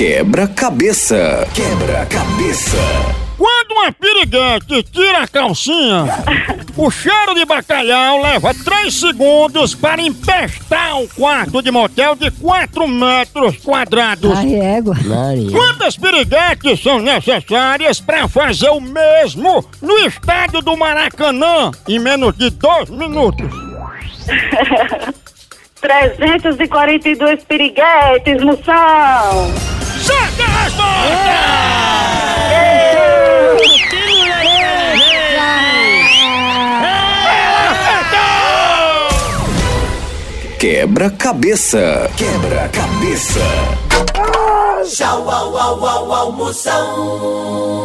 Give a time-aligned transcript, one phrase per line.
[0.00, 1.46] Quebra-cabeça.
[1.52, 2.78] Quebra-cabeça.
[3.36, 6.06] Quando uma piriguete tira a calcinha,
[6.74, 12.88] o cheiro de bacalhau leva 3 segundos para empestar um quarto de motel de 4
[12.88, 14.38] metros quadrados.
[14.38, 14.96] Ai, égua.
[15.52, 22.48] Quantas piriguetes são necessárias para fazer o mesmo no estádio do Maracanã em menos de
[22.48, 23.52] 2 minutos?
[25.78, 29.69] 342 piriguetes, moção!
[30.70, 31.40] Resposta!
[40.58, 42.10] Quebra-cabeça.
[42.16, 43.40] Quebra-cabeça.
[44.84, 47.80] Tchau, au, au, au, au, moção.